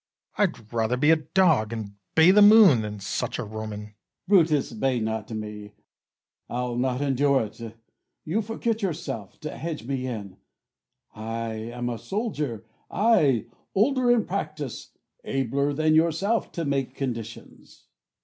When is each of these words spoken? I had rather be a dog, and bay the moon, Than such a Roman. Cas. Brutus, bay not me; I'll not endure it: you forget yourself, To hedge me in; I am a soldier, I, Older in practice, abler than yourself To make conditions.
I 0.35 0.47
had 0.47 0.73
rather 0.73 0.97
be 0.97 1.11
a 1.11 1.15
dog, 1.15 1.71
and 1.71 1.91
bay 2.15 2.31
the 2.31 2.41
moon, 2.41 2.81
Than 2.81 2.99
such 2.99 3.37
a 3.37 3.43
Roman. 3.43 3.85
Cas. 3.89 3.93
Brutus, 4.27 4.71
bay 4.73 4.99
not 4.99 5.29
me; 5.29 5.75
I'll 6.49 6.75
not 6.75 7.01
endure 7.01 7.43
it: 7.43 7.75
you 8.25 8.41
forget 8.41 8.81
yourself, 8.81 9.39
To 9.41 9.55
hedge 9.55 9.83
me 9.83 10.07
in; 10.07 10.37
I 11.13 11.49
am 11.53 11.87
a 11.87 11.99
soldier, 11.99 12.65
I, 12.89 13.45
Older 13.75 14.09
in 14.09 14.25
practice, 14.25 14.89
abler 15.23 15.71
than 15.71 15.93
yourself 15.93 16.51
To 16.53 16.65
make 16.65 16.95
conditions. 16.95 17.85